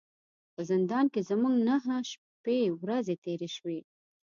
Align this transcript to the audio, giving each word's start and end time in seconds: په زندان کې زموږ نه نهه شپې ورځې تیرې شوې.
په 0.53 0.61
زندان 0.71 1.05
کې 1.13 1.21
زموږ 1.29 1.55
نه 1.67 1.75
نهه 1.79 1.95
شپې 2.11 2.59
ورځې 2.81 3.15
تیرې 3.23 3.49
شوې. 3.55 3.79